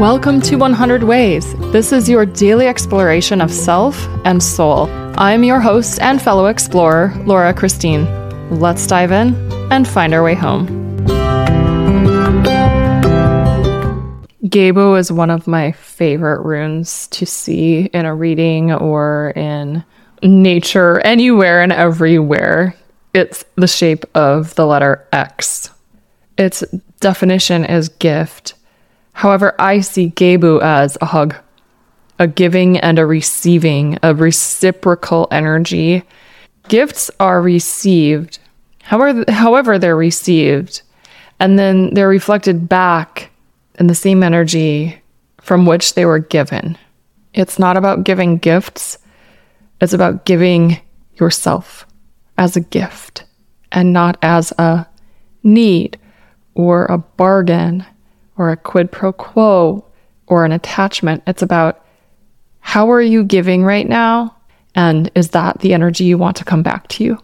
Welcome 0.00 0.40
to 0.42 0.56
100 0.56 1.04
Ways. 1.04 1.54
This 1.70 1.92
is 1.92 2.08
your 2.08 2.26
daily 2.26 2.66
exploration 2.66 3.40
of 3.40 3.52
self 3.52 3.96
and 4.24 4.42
soul. 4.42 4.88
I'm 5.16 5.44
your 5.44 5.60
host 5.60 6.00
and 6.00 6.20
fellow 6.20 6.46
explorer, 6.46 7.14
Laura 7.26 7.54
Christine. 7.54 8.04
Let's 8.50 8.84
dive 8.88 9.12
in 9.12 9.36
and 9.70 9.86
find 9.86 10.12
our 10.12 10.24
way 10.24 10.34
home. 10.34 10.66
Gebo 14.42 14.98
is 14.98 15.12
one 15.12 15.30
of 15.30 15.46
my 15.46 15.70
favorite 15.70 16.42
runes 16.42 17.06
to 17.08 17.24
see 17.24 17.82
in 17.84 18.04
a 18.04 18.16
reading 18.16 18.72
or 18.72 19.32
in 19.36 19.84
nature, 20.24 20.98
anywhere 21.02 21.62
and 21.62 21.72
everywhere. 21.72 22.74
It's 23.14 23.44
the 23.54 23.68
shape 23.68 24.04
of 24.16 24.56
the 24.56 24.66
letter 24.66 25.06
X. 25.12 25.70
Its 26.36 26.62
definition 26.98 27.64
is 27.64 27.88
gift 27.88 28.54
However, 29.14 29.54
I 29.58 29.80
see 29.80 30.10
Gebo 30.10 30.60
as 30.60 30.98
a 31.00 31.06
hug, 31.06 31.36
a 32.18 32.26
giving 32.26 32.78
and 32.78 32.98
a 32.98 33.06
receiving, 33.06 33.96
a 34.02 34.14
reciprocal 34.14 35.28
energy. 35.30 36.02
Gifts 36.68 37.10
are 37.20 37.40
received, 37.40 38.40
however, 38.82 39.24
however 39.28 39.78
they're 39.78 39.96
received, 39.96 40.82
and 41.40 41.58
then 41.58 41.94
they're 41.94 42.08
reflected 42.08 42.68
back 42.68 43.30
in 43.78 43.86
the 43.86 43.94
same 43.94 44.22
energy 44.22 45.00
from 45.40 45.64
which 45.64 45.94
they 45.94 46.04
were 46.04 46.18
given. 46.18 46.76
It's 47.32 47.58
not 47.58 47.76
about 47.76 48.04
giving 48.04 48.38
gifts, 48.38 48.98
it's 49.80 49.92
about 49.92 50.24
giving 50.24 50.80
yourself 51.14 51.86
as 52.36 52.56
a 52.56 52.60
gift 52.60 53.24
and 53.70 53.92
not 53.92 54.16
as 54.22 54.52
a 54.58 54.86
need 55.44 55.98
or 56.54 56.86
a 56.86 56.98
bargain 56.98 57.84
or 58.36 58.50
a 58.50 58.56
quid 58.56 58.90
pro 58.90 59.12
quo 59.12 59.84
or 60.26 60.44
an 60.44 60.52
attachment. 60.52 61.22
It's 61.26 61.42
about 61.42 61.84
how 62.60 62.90
are 62.90 63.02
you 63.02 63.24
giving 63.24 63.64
right 63.64 63.88
now? 63.88 64.36
And 64.74 65.10
is 65.14 65.30
that 65.30 65.60
the 65.60 65.74
energy 65.74 66.04
you 66.04 66.18
want 66.18 66.36
to 66.38 66.44
come 66.44 66.62
back 66.62 66.88
to 66.88 67.04
you? 67.04 67.18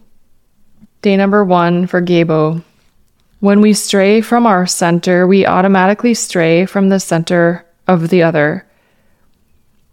Day 1.01 1.17
number 1.17 1.43
one 1.43 1.87
for 1.87 2.01
Gebo. 2.01 2.63
When 3.39 3.59
we 3.59 3.73
stray 3.73 4.21
from 4.21 4.45
our 4.45 4.67
center, 4.67 5.25
we 5.25 5.45
automatically 5.45 6.13
stray 6.13 6.65
from 6.65 6.89
the 6.89 6.99
center 6.99 7.65
of 7.87 8.09
the 8.09 8.23
other. 8.23 8.67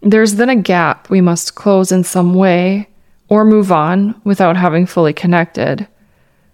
There's 0.03 0.35
then 0.35 0.51
a 0.51 0.57
gap 0.57 1.09
we 1.11 1.21
must 1.21 1.55
close 1.55 1.91
in 1.91 2.05
some 2.05 2.35
way 2.35 2.89
or 3.29 3.45
move 3.45 3.73
on 3.73 4.21
without 4.23 4.57
having 4.57 4.87
fully 4.87 5.13
connected. 5.13 5.89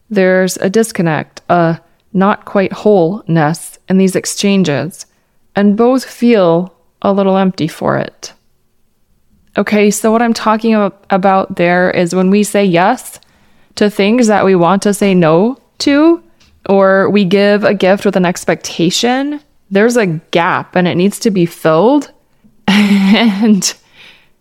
There's 0.09 0.57
a 0.59 0.71
disconnect, 0.71 1.43
a 1.49 1.81
not 2.15 2.45
quite 2.45 2.73
wholeness 2.73 3.79
in 3.89 3.99
these 3.99 4.17
exchanges, 4.17 5.05
and 5.55 5.77
both 5.77 6.05
feel 6.05 6.75
a 7.03 7.13
little 7.13 7.37
empty 7.37 7.69
for 7.69 7.99
it. 7.99 8.33
Okay, 9.57 9.91
so 9.91 10.11
what 10.11 10.23
I'm 10.23 10.33
talking 10.33 10.75
about 11.11 11.57
there 11.57 11.91
is 11.91 12.15
when 12.15 12.31
we 12.31 12.43
say 12.43 12.65
yes 12.65 13.21
to 13.77 13.91
things 13.91 14.27
that 14.29 14.45
we 14.45 14.55
want 14.55 14.83
to 14.83 14.95
say 14.95 15.15
no 15.15 15.59
to, 15.79 16.23
or 16.69 17.11
we 17.11 17.25
give 17.25 17.63
a 17.65 17.75
gift 17.75 18.05
with 18.05 18.17
an 18.17 18.25
expectation, 18.25 19.41
there's 19.71 19.97
a 19.97 20.07
gap 20.07 20.77
and 20.77 20.89
it 20.89 20.97
needs 20.97 21.19
to 21.21 21.31
be 21.31 21.47
filled. 21.47 22.11
and 22.69 23.75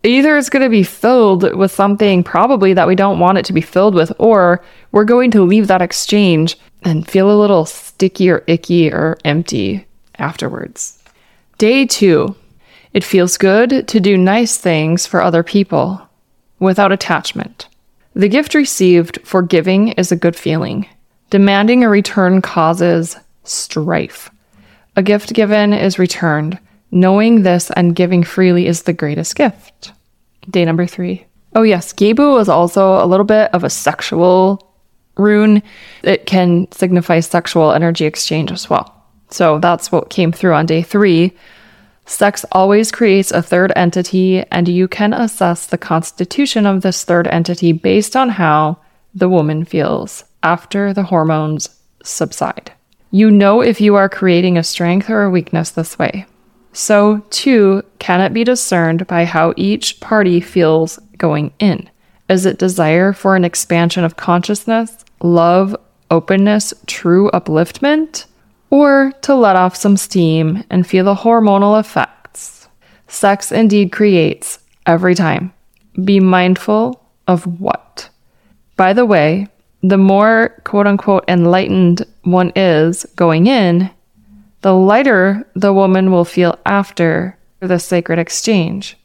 either 0.04 0.38
it's 0.38 0.50
going 0.50 0.64
to 0.64 0.70
be 0.70 0.84
filled 0.84 1.56
with 1.56 1.72
something 1.72 2.24
probably 2.24 2.74
that 2.74 2.88
we 2.88 2.96
don't 2.96 3.20
want 3.20 3.38
it 3.38 3.46
to 3.46 3.54
be 3.54 3.62
filled 3.62 3.96
with, 3.96 4.12
or 4.20 4.64
we're 4.92 5.06
going 5.06 5.32
to 5.32 5.44
leave 5.44 5.68
that 5.68 5.82
exchange 5.82 6.58
and 6.84 7.08
feel 7.08 7.32
a 7.32 7.40
little 7.40 7.66
sticky 7.66 8.30
or 8.30 8.44
icky 8.48 8.92
or 8.92 9.18
empty 9.24 9.86
afterwards. 10.20 11.02
Day 11.58 11.86
two, 11.86 12.36
it 12.94 13.04
feels 13.04 13.38
good 13.38 13.88
to 13.88 14.00
do 14.00 14.18
nice 14.18 14.58
things 14.58 15.08
for 15.08 15.22
other 15.22 15.44
people 15.44 16.02
without 16.60 16.92
attachment. 16.92 17.68
The 18.14 18.30
gift 18.30 18.54
received 18.54 19.20
for 19.24 19.42
giving 19.42 19.90
is 19.90 20.12
a 20.12 20.18
good 20.18 20.36
feeling. 20.36 20.88
Demanding 21.30 21.84
a 21.84 21.90
return 21.90 22.42
causes 22.42 23.18
strife. 23.44 24.30
A 24.96 25.02
gift 25.02 25.34
given 25.34 25.74
is 25.74 25.98
returned. 25.98 26.60
Knowing 26.94 27.42
this 27.42 27.72
and 27.72 27.96
giving 27.96 28.24
freely 28.24 28.68
is 28.68 28.84
the 28.84 28.94
greatest 28.94 29.36
gift. 29.36 29.92
Day 30.48 30.64
number 30.64 30.86
three. 30.86 31.26
Oh, 31.56 31.64
yes, 31.64 31.92
Gebo 31.92 32.40
is 32.40 32.48
also 32.48 33.04
a 33.04 33.08
little 33.08 33.26
bit 33.26 33.52
of 33.52 33.64
a 33.64 33.70
sexual 33.70 34.76
rune, 35.18 35.64
it 36.04 36.28
can 36.28 36.72
signify 36.72 37.20
sexual 37.20 37.72
energy 37.72 38.06
exchange 38.06 38.52
as 38.52 38.70
well. 38.70 38.94
So 39.30 39.58
that's 39.58 39.92
what 39.92 40.12
came 40.12 40.32
through 40.32 40.54
on 40.54 40.68
day 40.68 40.84
three. 40.84 41.34
Sex 42.06 42.46
always 42.52 42.92
creates 42.92 43.32
a 43.32 43.42
third 43.42 43.74
entity, 43.76 44.44
and 44.52 44.68
you 44.68 44.88
can 44.88 45.14
assess 45.14 45.66
the 45.66 45.80
constitution 45.80 46.68
of 46.68 46.84
this 46.84 47.04
third 47.04 47.28
entity 47.28 47.72
based 47.72 48.16
on 48.16 48.30
how 48.30 48.78
the 49.16 49.30
woman 49.30 49.66
feels 49.66 50.26
after 50.44 50.94
the 50.94 51.04
hormones 51.04 51.70
subside. 52.04 52.72
You 53.10 53.32
know 53.32 53.62
if 53.62 53.82
you 53.82 53.96
are 53.96 54.10
creating 54.10 54.60
a 54.60 54.64
strength 54.64 55.10
or 55.10 55.24
a 55.24 55.32
weakness 55.32 55.72
this 55.72 55.98
way. 55.98 56.28
So, 56.74 57.20
too, 57.30 57.84
can 58.00 58.20
it 58.20 58.34
be 58.34 58.44
discerned 58.44 59.08
by 59.08 59.26
how 59.26 59.54
each 59.56 60.00
party 60.00 60.42
feels 60.42 60.98
going 61.18 61.54
in? 61.60 61.90
Is 62.30 62.46
it 62.46 62.58
desire 62.58 63.14
for 63.14 63.36
an 63.36 63.46
expansion 63.46 64.04
of 64.04 64.18
consciousness 64.18 64.98
love, 65.22 65.76
openness, 66.12 66.74
true 66.86 67.30
upliftment, 67.32 68.26
or 68.70 69.14
to 69.22 69.36
let 69.36 69.56
off 69.56 69.76
some 69.76 69.98
steam 69.98 70.64
and 70.70 70.86
feel 70.86 71.06
the 71.06 71.16
hormonal 71.16 71.80
effects. 71.80 72.68
Sex 73.08 73.52
indeed 73.52 73.92
creates 73.92 74.60
every 74.86 75.16
time. 75.16 75.54
Be 76.04 76.20
mindful 76.20 77.04
of 77.28 77.46
what. 77.60 78.10
By 78.76 78.94
the 78.94 79.06
way, 79.06 79.48
the 79.82 79.98
more 79.98 80.60
quote 80.64 80.88
unquote 80.88 81.26
enlightened 81.28 82.06
one 82.24 82.52
is 82.56 83.06
going 83.16 83.48
in, 83.48 83.92
the 84.64 84.74
lighter 84.74 85.46
the 85.56 85.74
woman 85.74 86.12
will 86.12 86.26
feel 86.26 86.58
after 86.66 87.38
the 87.60 87.78
sacred 87.78 88.18
exchange, 88.18 88.98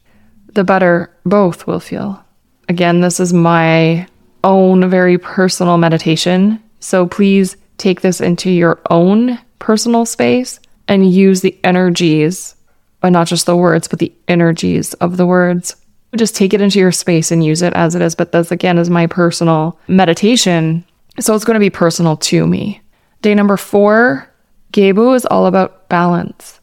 the 0.53 0.63
better 0.63 1.13
both 1.25 1.67
will 1.67 1.79
feel. 1.79 2.23
Again, 2.69 3.01
this 3.01 3.19
is 3.19 3.33
my 3.33 4.07
own 4.43 4.89
very 4.89 5.17
personal 5.17 5.77
meditation. 5.77 6.63
So 6.79 7.07
please 7.07 7.57
take 7.77 8.01
this 8.01 8.21
into 8.21 8.49
your 8.49 8.79
own 8.89 9.37
personal 9.59 10.05
space 10.05 10.59
and 10.87 11.11
use 11.11 11.41
the 11.41 11.57
energies, 11.63 12.55
but 13.01 13.09
not 13.09 13.27
just 13.27 13.45
the 13.45 13.57
words, 13.57 13.87
but 13.87 13.99
the 13.99 14.13
energies 14.29 14.93
of 14.95 15.17
the 15.17 15.25
words. 15.25 15.75
Just 16.15 16.35
take 16.35 16.53
it 16.53 16.61
into 16.61 16.79
your 16.79 16.93
space 16.93 17.31
and 17.31 17.43
use 17.43 17.61
it 17.61 17.73
as 17.73 17.95
it 17.95 18.01
is. 18.01 18.15
But 18.15 18.31
this, 18.31 18.49
again, 18.51 18.77
is 18.77 18.89
my 18.89 19.07
personal 19.07 19.77
meditation. 19.89 20.85
So 21.19 21.35
it's 21.35 21.43
going 21.43 21.55
to 21.55 21.59
be 21.59 21.69
personal 21.69 22.15
to 22.17 22.47
me. 22.47 22.81
Day 23.21 23.35
number 23.35 23.57
four, 23.57 24.28
Gebo 24.71 25.15
is 25.15 25.25
all 25.25 25.45
about 25.45 25.89
balance. 25.89 26.59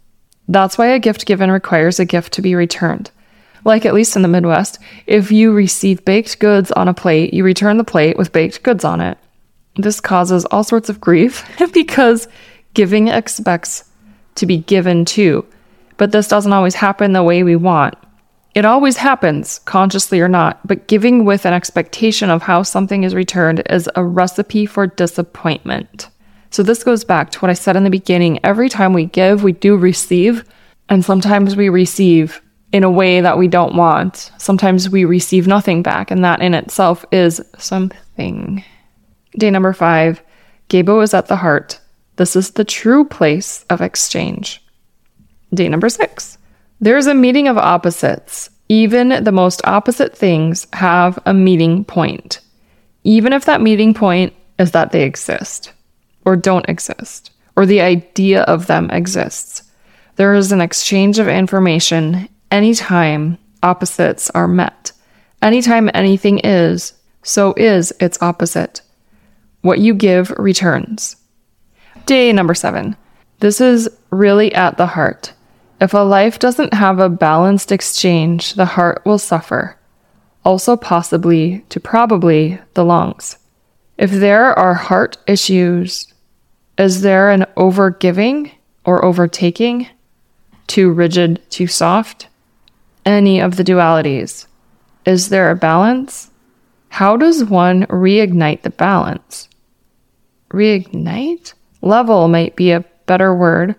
That's 0.48 0.78
why 0.78 0.86
a 0.88 0.98
gift 0.98 1.26
given 1.26 1.50
requires 1.50 1.98
a 1.98 2.04
gift 2.04 2.32
to 2.34 2.42
be 2.42 2.54
returned 2.54 3.10
like 3.66 3.84
at 3.84 3.94
least 3.94 4.14
in 4.14 4.22
the 4.22 4.28
Midwest, 4.28 4.78
if 5.06 5.32
you 5.32 5.52
receive 5.52 6.04
baked 6.04 6.38
goods 6.38 6.70
on 6.70 6.86
a 6.86 6.94
plate, 6.94 7.34
you 7.34 7.42
return 7.42 7.76
the 7.76 7.84
plate 7.84 8.16
with 8.16 8.32
baked 8.32 8.62
goods 8.62 8.84
on 8.84 9.00
it. 9.00 9.18
This 9.74 10.00
causes 10.00 10.44
all 10.46 10.62
sorts 10.62 10.88
of 10.88 11.00
grief 11.00 11.44
because 11.74 12.28
giving 12.74 13.08
expects 13.08 13.84
to 14.36 14.46
be 14.46 14.58
given 14.58 15.04
too. 15.04 15.44
But 15.96 16.12
this 16.12 16.28
doesn't 16.28 16.52
always 16.52 16.76
happen 16.76 17.12
the 17.12 17.24
way 17.24 17.42
we 17.42 17.56
want. 17.56 17.96
It 18.54 18.64
always 18.64 18.96
happens, 18.96 19.58
consciously 19.60 20.20
or 20.20 20.28
not, 20.28 20.64
but 20.66 20.86
giving 20.86 21.24
with 21.24 21.44
an 21.44 21.52
expectation 21.52 22.30
of 22.30 22.42
how 22.42 22.62
something 22.62 23.02
is 23.02 23.14
returned 23.14 23.62
is 23.68 23.90
a 23.96 24.04
recipe 24.04 24.64
for 24.64 24.86
disappointment. 24.86 26.08
So, 26.50 26.62
this 26.62 26.84
goes 26.84 27.04
back 27.04 27.30
to 27.30 27.38
what 27.40 27.50
I 27.50 27.54
said 27.54 27.76
in 27.76 27.84
the 27.84 27.90
beginning. 27.90 28.40
Every 28.44 28.68
time 28.68 28.92
we 28.92 29.06
give, 29.06 29.42
we 29.42 29.52
do 29.52 29.76
receive, 29.76 30.44
and 30.88 31.04
sometimes 31.04 31.56
we 31.56 31.68
receive 31.68 32.40
in 32.72 32.84
a 32.84 32.90
way 32.90 33.20
that 33.20 33.38
we 33.38 33.48
don't 33.48 33.76
want. 33.76 34.30
Sometimes 34.38 34.90
we 34.90 35.04
receive 35.04 35.46
nothing 35.46 35.82
back, 35.82 36.10
and 36.10 36.24
that 36.24 36.40
in 36.40 36.54
itself 36.54 37.04
is 37.12 37.40
something. 37.58 38.64
Day 39.38 39.50
number 39.50 39.72
five 39.72 40.22
Gebo 40.68 41.02
is 41.02 41.14
at 41.14 41.26
the 41.26 41.36
heart. 41.36 41.80
This 42.16 42.34
is 42.34 42.52
the 42.52 42.64
true 42.64 43.04
place 43.04 43.64
of 43.70 43.80
exchange. 43.80 44.64
Day 45.54 45.68
number 45.68 45.88
six. 45.88 46.38
There's 46.80 47.06
a 47.06 47.14
meeting 47.14 47.48
of 47.48 47.58
opposites. 47.58 48.50
Even 48.68 49.22
the 49.22 49.32
most 49.32 49.60
opposite 49.64 50.16
things 50.16 50.66
have 50.72 51.18
a 51.24 51.32
meeting 51.32 51.84
point, 51.84 52.40
even 53.04 53.32
if 53.32 53.44
that 53.44 53.60
meeting 53.60 53.94
point 53.94 54.34
is 54.58 54.72
that 54.72 54.90
they 54.90 55.04
exist 55.04 55.72
or 56.26 56.36
don't 56.36 56.68
exist, 56.68 57.30
or 57.56 57.64
the 57.64 57.80
idea 57.80 58.42
of 58.42 58.66
them 58.66 58.90
exists. 58.90 59.62
There 60.16 60.34
is 60.34 60.52
an 60.52 60.60
exchange 60.60 61.18
of 61.18 61.28
information 61.28 62.28
anytime 62.50 63.38
opposites 63.62 64.28
are 64.30 64.48
met. 64.48 64.92
Anytime 65.40 65.90
anything 65.94 66.40
is, 66.40 66.92
so 67.22 67.54
is 67.56 67.92
its 68.00 68.20
opposite. 68.20 68.82
What 69.62 69.78
you 69.78 69.94
give 69.94 70.30
returns. 70.38 71.16
Day 72.06 72.32
number 72.32 72.54
seven. 72.54 72.96
This 73.40 73.60
is 73.60 73.88
really 74.10 74.54
at 74.54 74.76
the 74.76 74.86
heart. 74.86 75.32
If 75.80 75.92
a 75.92 75.98
life 75.98 76.38
doesn't 76.38 76.72
have 76.72 76.98
a 76.98 77.10
balanced 77.10 77.70
exchange, 77.70 78.54
the 78.54 78.64
heart 78.64 79.02
will 79.04 79.18
suffer. 79.18 79.76
Also, 80.44 80.76
possibly 80.76 81.64
to 81.68 81.80
probably 81.80 82.58
the 82.74 82.84
lungs. 82.84 83.36
If 83.98 84.10
there 84.10 84.58
are 84.58 84.74
heart 84.74 85.18
issues, 85.26 86.12
is 86.78 87.00
there 87.00 87.30
an 87.30 87.46
overgiving 87.56 88.52
or 88.84 89.04
overtaking? 89.04 89.88
Too 90.66 90.90
rigid, 90.90 91.40
too 91.50 91.66
soft? 91.66 92.28
Any 93.04 93.40
of 93.40 93.56
the 93.56 93.64
dualities. 93.64 94.46
Is 95.04 95.28
there 95.28 95.50
a 95.50 95.56
balance? 95.56 96.30
How 96.88 97.16
does 97.16 97.44
one 97.44 97.86
reignite 97.86 98.62
the 98.62 98.70
balance? 98.70 99.48
Reignite? 100.50 101.54
Level 101.82 102.28
might 102.28 102.56
be 102.56 102.72
a 102.72 102.84
better 103.06 103.34
word, 103.34 103.76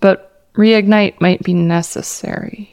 but 0.00 0.52
reignite 0.54 1.20
might 1.20 1.42
be 1.42 1.54
necessary. 1.54 2.70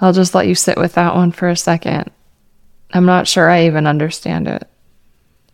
I'll 0.00 0.12
just 0.12 0.34
let 0.34 0.46
you 0.46 0.54
sit 0.54 0.76
with 0.76 0.94
that 0.94 1.14
one 1.14 1.32
for 1.32 1.48
a 1.48 1.56
second. 1.56 2.10
I'm 2.92 3.04
not 3.04 3.28
sure 3.28 3.50
I 3.50 3.66
even 3.66 3.86
understand 3.86 4.48
it. 4.48 4.66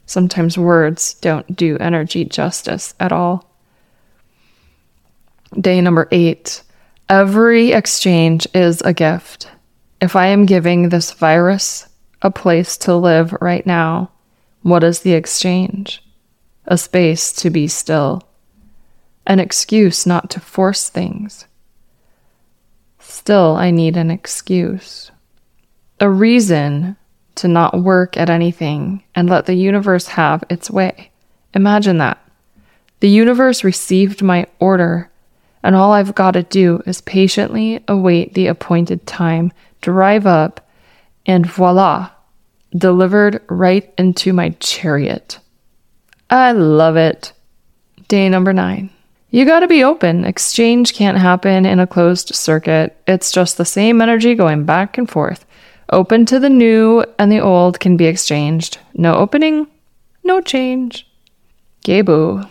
Sometimes 0.07 0.59
words 0.59 1.15
don't 1.15 1.57
do 1.57 1.77
energy 1.79 2.25
justice 2.25 2.95
at 3.01 3.13
all. 3.13 3.51
Day 5.59 5.81
number 5.81 6.09
eight. 6.11 6.63
Every 7.09 7.73
exchange 7.73 8.47
is 8.55 8.81
a 8.83 8.93
gift. 8.93 9.51
If 10.01 10.17
I 10.17 10.27
am 10.27 10.47
giving 10.47 10.89
this 10.89 11.13
virus 11.13 11.89
a 12.23 12.31
place 12.31 12.77
to 12.79 12.97
live 12.97 13.33
right 13.41 13.65
now, 13.67 14.11
what 14.63 14.83
is 14.83 15.01
the 15.01 15.13
exchange? 15.13 16.03
A 16.67 16.79
space 16.79 17.33
to 17.35 17.51
be 17.51 17.69
still, 17.69 18.23
an 19.27 19.39
excuse 19.39 20.07
not 20.07 20.31
to 20.31 20.41
force 20.41 20.89
things. 20.89 21.47
Still, 22.99 23.57
I 23.57 23.71
need 23.71 23.99
an 23.99 24.11
excuse, 24.11 25.11
a 26.01 26.09
reason 26.09 26.97
to 27.37 27.49
not 27.49 27.83
work 27.83 28.17
at 28.17 28.31
anything 28.31 29.03
and 29.15 29.29
let 29.29 29.47
the 29.47 29.55
universe 29.55 30.09
have 30.09 30.45
its 30.49 30.71
way. 30.71 31.11
Imagine 31.55 31.99
that. 31.99 32.19
The 33.01 33.09
universe 33.09 33.65
received 33.65 34.23
my 34.23 34.47
order, 34.59 35.11
and 35.63 35.75
all 35.75 35.93
I've 35.93 36.15
got 36.15 36.33
to 36.33 36.43
do 36.43 36.83
is 36.87 37.01
patiently 37.01 37.83
await 37.89 38.35
the 38.35 38.47
appointed 38.47 39.07
time, 39.07 39.53
drive 39.81 40.27
up, 40.27 40.69
and 41.27 41.47
voila, 41.47 42.11
delivered 42.77 43.43
right 43.49 43.93
into 43.99 44.33
my 44.33 44.51
chariot. 44.61 45.39
I 46.31 46.53
love 46.53 46.97
it. 46.97 47.33
Day 48.09 48.29
number 48.29 48.53
nine. 48.53 48.91
You 49.31 49.45
gotta 49.45 49.67
be 49.67 49.83
open. 49.83 50.25
Exchange 50.25 50.95
can't 50.95 51.19
happen 51.19 51.67
in 51.67 51.81
a 51.81 51.87
closed 51.87 52.35
circuit. 52.35 52.97
It's 53.07 53.33
just 53.33 53.57
the 53.57 53.65
same 53.65 54.01
energy 54.01 54.35
going 54.35 54.65
back 54.65 54.97
and 54.97 55.11
forth. 55.11 55.45
Open 55.95 56.27
to 56.27 56.41
the 56.41 56.51
new 56.51 57.05
and 57.21 57.31
the 57.31 57.39
old 57.39 57.79
can 57.79 57.97
be 57.97 58.07
exchanged. 58.07 58.79
No 58.95 59.15
opening, 59.15 59.69
no 60.25 60.41
change. 60.41 61.09
Gebo, 61.85 62.51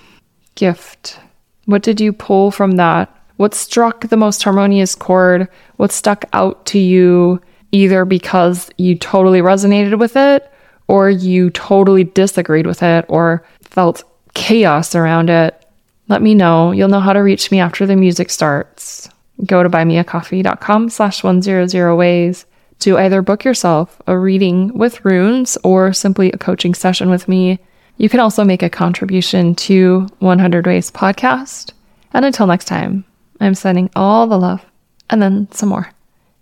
gift. 0.56 1.20
What 1.66 1.84
did 1.84 2.00
you 2.00 2.14
pull 2.14 2.52
from 2.52 2.78
that? 2.78 3.14
What 3.36 3.54
struck 3.54 4.08
the 4.08 4.16
most 4.16 4.42
harmonious 4.44 4.96
chord? 4.96 5.50
What 5.76 5.92
stuck 5.92 6.24
out 6.32 6.66
to 6.68 6.80
you 6.80 7.42
either 7.74 8.06
because 8.06 8.70
you 8.78 8.98
totally 8.98 9.42
resonated 9.42 10.00
with 10.00 10.16
it 10.16 10.50
or 10.88 11.10
you 11.10 11.50
totally 11.50 12.06
disagreed 12.06 12.66
with 12.66 12.82
it 12.82 13.04
or 13.10 13.46
felt 13.60 14.06
chaos 14.36 14.96
around 14.96 15.30
it? 15.30 15.68
Let 16.08 16.22
me 16.22 16.34
know. 16.34 16.72
You'll 16.72 16.88
know 16.88 17.02
how 17.02 17.12
to 17.12 17.20
reach 17.20 17.52
me 17.52 17.60
after 17.60 17.86
the 17.86 17.98
music 17.98 18.30
starts. 18.30 19.10
Go 19.46 19.64
to 19.64 19.70
buymeacoffee.com 19.70 20.88
slash 20.88 21.26
100 21.26 21.94
ways 21.98 22.46
to 22.84 22.98
either 22.98 23.22
book 23.22 23.46
yourself 23.46 24.02
a 24.08 24.18
reading 24.18 24.78
with 24.78 25.06
runes 25.06 25.58
or 25.64 25.94
simply 25.94 26.30
a 26.32 26.38
coaching 26.38 26.74
session 26.74 27.10
with 27.10 27.30
me. 27.30 27.60
You 27.96 28.10
can 28.10 28.20
also 28.20 28.44
make 28.44 28.62
a 28.62 28.70
contribution 28.70 29.56
to 29.56 30.10
100 30.20 30.66
Ways 30.66 30.92
podcast. 30.92 31.72
And 32.14 32.26
until 32.26 32.46
next 32.46 32.66
time, 32.66 33.06
I'm 33.40 33.56
sending 33.56 33.90
all 33.96 34.28
the 34.28 34.38
love 34.38 34.66
and 35.10 35.22
then 35.22 35.48
some 35.52 35.70
more. 35.70 35.90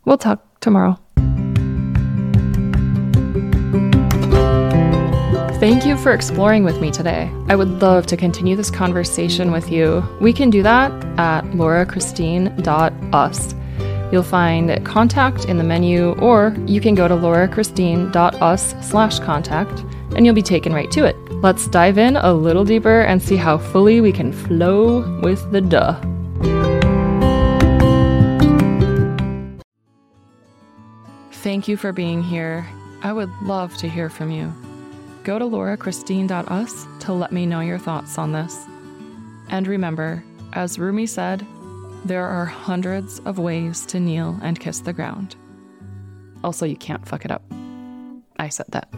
We'll 0.04 0.18
talk 0.18 0.44
tomorrow. 0.62 0.98
Thank 5.60 5.86
you 5.86 5.96
for 5.96 6.12
exploring 6.12 6.64
with 6.64 6.82
me 6.82 6.90
today. 6.90 7.32
I 7.50 7.56
would 7.56 7.84
love 7.84 8.08
to 8.08 8.18
continue 8.18 8.56
this 8.56 8.72
conversation 8.72 9.52
with 9.52 9.72
you. 9.72 10.04
We 10.20 10.34
can 10.34 10.50
do 10.50 10.64
that 10.64 10.92
at 11.20 11.44
laurachristine.us. 11.52 13.61
You'll 14.12 14.24
find 14.24 14.86
contact 14.86 15.46
in 15.46 15.58
the 15.58 15.64
menu, 15.64 16.12
or 16.14 16.56
you 16.68 16.82
can 16.82 16.96
go 16.96 17.08
to 17.08 17.16
laurachristine.us 17.16 18.90
slash 18.90 19.20
contact 19.20 19.84
and 20.16 20.26
you'll 20.26 20.36
be 20.36 20.42
taken 20.42 20.74
right 20.74 20.92
to 20.92 21.06
it. 21.06 21.16
Let's 21.42 21.68
dive 21.68 21.98
in 21.98 22.18
a 22.18 22.34
little 22.34 22.66
deeper 22.66 23.02
and 23.02 23.22
see 23.22 23.38
how 23.38 23.58
fully 23.58 24.02
we 24.02 24.12
can 24.12 24.34
flow 24.34 25.20
with 25.22 25.52
the 25.52 25.62
duh. 25.62 26.00
Thank 31.32 31.68
you 31.68 31.78
for 31.78 31.92
being 31.92 32.22
here. 32.22 32.68
I 33.02 33.14
would 33.14 33.32
love 33.42 33.76
to 33.78 33.90
hear 33.90 34.10
from 34.10 34.30
you. 34.30 34.54
Go 35.24 35.40
to 35.40 35.46
laurachristine.us 35.46 36.88
to 37.00 37.14
let 37.14 37.32
me 37.32 37.46
know 37.46 37.62
your 37.62 37.80
thoughts 37.80 38.18
on 38.18 38.32
this. 38.32 38.66
And 39.50 39.66
remember, 39.68 40.24
as 40.54 40.78
Rumi 40.78 41.08
said, 41.08 41.46
there 42.06 42.26
are 42.26 42.46
hundreds 42.46 43.20
of 43.20 43.38
ways 43.38 43.86
to 43.88 44.00
kneel 44.00 44.40
and 44.42 44.60
kiss 44.60 44.80
the 44.80 44.94
ground. 44.94 45.36
Also, 46.44 46.66
you 46.66 46.76
can't 46.76 47.08
fuck 47.08 47.26
it 47.26 47.32
up. 47.32 47.44
I 48.38 48.50
said 48.50 48.68
that. 48.70 48.92